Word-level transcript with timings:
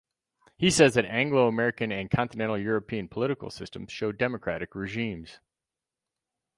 He 0.57 0.71
says 0.71 0.95
that 0.95 1.05
Anglo-American 1.05 1.91
and 1.91 2.09
Continental 2.09 2.57
European 2.57 3.07
Political 3.07 3.51
systems 3.51 3.91
show 3.91 4.11
democratic 4.11 4.73
regimes. 4.73 5.39